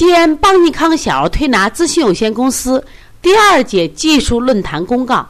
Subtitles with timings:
[0.00, 2.82] 西安邦尼康小儿推拿咨询有限公司。
[3.20, 5.28] 第二届技术论坛公告：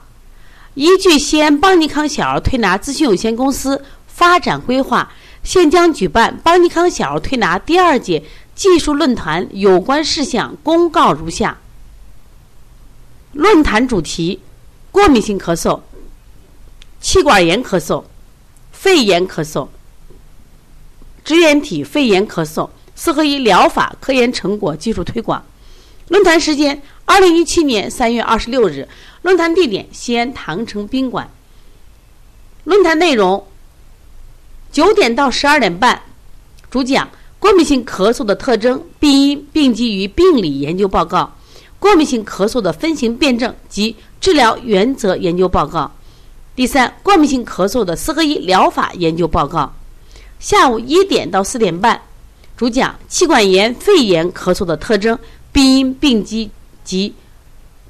[0.75, 5.13] 依据西安邦尼康小儿推拿咨询有限公司发展规划，
[5.43, 8.23] 现将举办邦尼康小儿推拿第二届
[8.55, 11.59] 技术论坛有关事项公告如下。
[13.33, 14.39] 论坛主题：
[14.93, 15.81] 过敏性咳嗽、
[17.01, 18.05] 气管炎咳嗽、
[18.71, 19.67] 肺炎咳嗽、
[21.25, 22.71] 支原体肺炎咳嗽。
[23.03, 25.43] 四合一疗法科研成果技术推广。
[26.09, 28.87] 论坛时间：二零一七年三月二十六日。
[29.23, 31.31] 论坛地点：西安唐城宾馆。
[32.65, 33.47] 论坛内容：
[34.71, 36.03] 九点到十二点半，
[36.71, 37.09] 主讲
[37.39, 41.33] 过敏性咳嗽的特征、病因、病机与病理研究报告；
[41.79, 45.91] 过敏性咳嗽的分型辩证及治疗原则研究报告。
[46.55, 49.73] 第三，过敏性咳嗽的四合一疗法研究报告。
[50.39, 52.03] 下午一点到四点半。
[52.61, 55.19] 主讲气管炎、肺炎咳嗽的特征、
[55.51, 56.51] 病因、病机
[56.85, 57.15] 及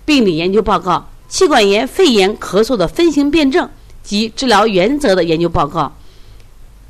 [0.05, 3.69] 病理研究报告；气管炎、肺炎咳嗽的分型辩证
[4.05, 5.93] 及治疗原则的研究报告。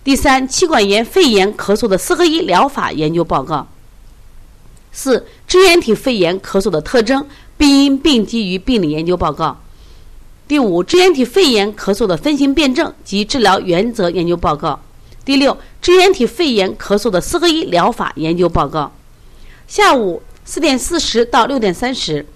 [0.05, 3.67] 第三，气管炎、肺炎咳嗽的四合一疗法研究报告。
[4.93, 9.59] 四、支原体肺炎咳嗽的特征、病因、病机与病理研究报告。
[10.47, 14.79] 第五，支原体肺炎咳嗽的分型辩证及治疗原则研究报告。
[15.31, 18.91] 第六，支原体肺炎咳嗽的四合一疗法研究报告。
[19.69, 22.27] 下午四点四十到六点三十，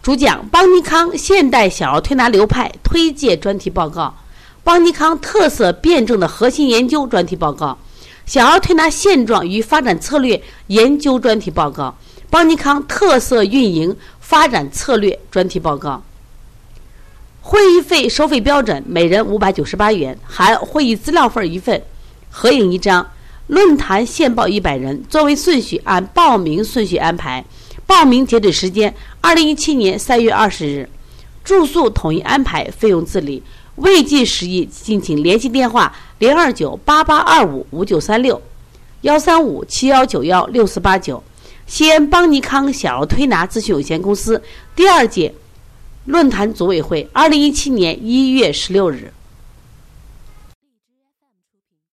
[0.00, 4.14] 主讲邦尼康现代小儿推拿流派推介专题报告，
[4.62, 7.76] 邦尼康特色辩证的核心研究专题报告，
[8.24, 11.92] 小儿推拿现状与发展策略研究专题报告，
[12.30, 16.00] 邦尼康特色运营发展策略专题报告。
[17.50, 21.82] 会议费收费标准：每人五百九十八元，含会议资料份一份，
[22.28, 23.10] 合影一张。
[23.46, 27.42] 论坛限报一百人，座位顺序按报名顺序安排。
[27.86, 30.90] 报名截止时间：二零一七年三月二十日。
[31.42, 33.42] 住宿统一安排，费用自理。
[33.76, 38.42] 未尽事宜，敬请联系电话：零二九八八二五五九三六，
[39.00, 41.24] 幺三五七幺九幺六四八九。
[41.66, 44.42] 西安邦尼康小儿推拿咨询有限公司
[44.76, 45.32] 第二届。
[46.08, 49.12] 论坛组委会，二零一七年一月十六日。